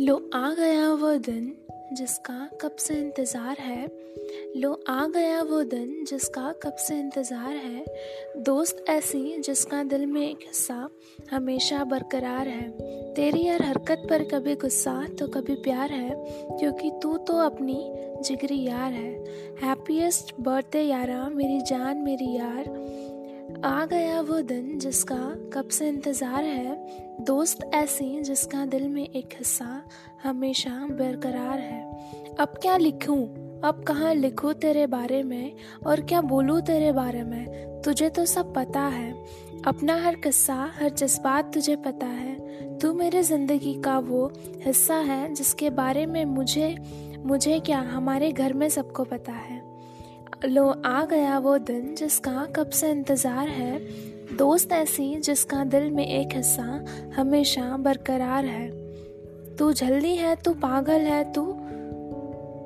लो 0.00 0.14
आ 0.34 0.52
गया 0.54 0.92
वो 0.92 1.14
दिन 1.16 1.52
जिसका 1.92 2.48
कब 2.60 2.76
से 2.76 2.94
इंतज़ार 2.94 3.56
है। 3.60 3.84
लो 4.56 4.72
आ 4.88 5.06
गया 5.06 5.42
वो 5.42 5.62
दिन 5.64 6.04
जिसका 6.04 6.52
कब 6.62 6.76
से 6.76 6.98
इंतज़ार 6.98 7.56
है। 7.56 7.84
दोस्त 8.38 8.84
ऐसी 8.88 9.36
जिसका 9.38 9.82
दिल 9.82 10.06
में 10.06 10.20
एक 10.22 10.46
हिस्सा 10.46 10.88
हमेशा 11.32 11.84
बरकरार 11.84 12.48
है। 12.48 12.70
तेरी 13.14 13.46
हर 13.46 13.62
हरकत 13.62 14.06
पर 14.10 14.24
कभी 14.24 14.54
गुस्सा 14.54 14.94
तो 15.18 15.26
कभी 15.26 15.54
प्यार 15.54 15.92
है, 15.92 16.10
क्योंकि 16.58 16.90
तू 17.02 17.16
तो 17.18 17.38
अपनी 17.40 17.80
जिगरी 18.24 18.62
यार 18.62 18.92
है। 18.92 19.12
हैप्पीएस्ट 19.62 20.34
बर्थडे 20.40 20.82
यारा, 20.82 21.28
मेरी 21.28 21.60
जान 21.60 21.98
मेरी 21.98 22.36
यार। 22.36 22.64
आ 23.64 23.86
गया 23.86 24.20
वो 24.20 24.40
दिन 24.40 24.78
जिसका 24.78 25.50
कब 25.52 25.68
से 25.68 25.88
इंतज़ार 25.88 26.44
है। 26.44 26.86
दोस्त 27.24 27.70
ऐसी 27.74 28.22
जिसका 28.22 28.66
दिल 28.66 28.88
में 28.88 29.08
एक 29.08 29.28
हिस्सा 29.34 29.82
हमेशा 30.22 30.70
बरकरार 30.70 31.58
है। 31.58 31.82
अब 32.40 32.48
क्या 32.48 32.76
लिखूं? 32.76 33.26
अब 33.68 33.84
कहाँ 33.88 34.14
लिखूं 34.14 34.52
तेरे 34.52 34.86
बारे 34.86 35.22
में? 35.22 35.52
और 35.86 36.00
क्या 36.00 36.20
बोलूँ 36.20 36.60
तेरे 36.60 36.92
बारे 36.92 37.22
में? 37.22 37.46
तुझे 37.84 38.08
तो 38.08 38.24
सब 38.24 38.54
पता 38.54 38.80
है। 38.80 39.24
अपना 39.66 40.02
हर 40.02 40.14
किस्सा, 40.14 40.72
हर 40.80 40.88
जज्बात 40.88 41.54
तुझे 41.54 41.76
पता 41.76 42.06
है। 42.06 42.78
तू 42.78 42.92
मेरे 42.92 43.22
ज़िंदगी 43.22 43.74
का 43.74 43.98
वो 43.98 44.32
हिस्सा 44.62 44.94
है 44.94 45.34
जिसके 45.34 45.70
बारे 45.70 46.06
में 46.06 46.24
मुझे 46.24 46.76
मुझे 47.18 47.60
क्या 47.60 47.80
हमारे 47.80 48.32
घर 48.32 48.52
में 48.52 48.68
सबको 48.68 49.04
पता 49.04 49.32
है। 49.32 49.71
लो, 50.46 50.68
आ 50.84 51.04
गया 51.04 51.38
वो 51.38 51.58
दिन 51.58 51.94
जिसका 51.94 52.46
कब 52.56 52.70
से 52.70 52.90
इंतज़ार 52.90 53.48
है। 53.48 53.78
दोस्त 54.36 54.72
ऐसी 54.72 55.16
जिसका 55.16 55.64
दिल 55.64 55.90
में 55.90 56.06
एक 56.06 56.36
हिस्सा 56.36 56.84
हमेशा 57.16 57.76
बरकरार 57.76 58.44
है। 58.44 58.70
तू 59.56 59.72
जल्दी 59.72 60.16
है, 60.16 60.36
तू 60.36 60.54
पागल 60.54 61.00
है, 61.00 61.32
तू, 61.32 61.56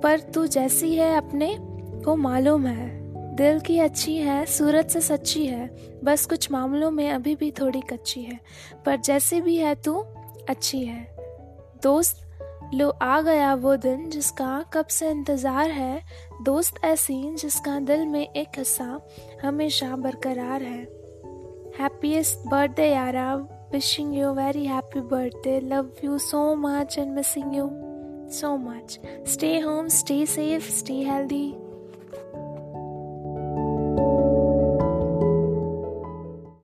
पर 0.02 0.20
तू 0.20 0.46
जैसी 0.46 0.94
है 0.94 1.16
अपने 1.16 1.56
को 2.04 2.16
मालूम 2.16 2.66
है। 2.66 3.06
दिल 3.36 3.60
की 3.60 3.78
अच्छी 3.78 4.16
है, 4.16 4.46
सूरत 4.46 4.88
से 4.88 5.00
सच्ची 5.00 5.46
है, 5.46 5.76
बस 6.04 6.26
कुछ 6.26 6.52
मामलों 6.52 6.90
में 6.90 7.10
अभी 7.10 7.34
भी 7.34 7.50
थोड़ी 7.50 7.80
कच्ची 7.80 8.22
है। 8.22 8.40
पर 8.86 8.96
जैसी 8.96 9.40
भी 9.40 9.56
है 9.56 9.74
तू, 9.74 9.94
अच्छी 10.48 10.84
है। 10.84 11.16
दोस्त 11.82 12.25
लो, 12.74 12.88
आ 12.90 13.20
गया 13.20 13.54
वो 13.54 13.76
दिन 13.76 14.10
जिसका 14.10 14.64
कब 14.72 14.86
से 14.86 15.10
इंतज़ार 15.10 15.70
है। 15.70 16.02
दोस्त 16.42 16.84
ऐसी 16.84 17.34
जिसका 17.34 17.80
दिल 17.80 18.06
में 18.06 18.28
एक 18.32 18.58
हिस्सा 18.58 19.00
हमेशा 19.42 19.96
बरकरार 19.96 20.62
है। 20.62 20.80
हैप्पीएस्ट 21.80 22.48
बर्थडे 22.48 22.86
यारा। 22.86 23.34
Wishing 23.72 24.16
you 24.16 24.30
very 24.30 24.66
happy 24.66 25.00
birthday 25.00 25.60
love 25.60 25.90
you 26.04 26.18
so 26.18 26.54
much 26.54 26.98
and 26.98 27.12
missing 27.12 27.56
you 27.56 27.70
so 28.30 28.56
much 28.56 28.98
stay 29.28 29.58
home 29.58 29.88
stay 29.88 30.26
safe 30.26 30.70
stay 30.70 31.04
healthy. 31.04 31.65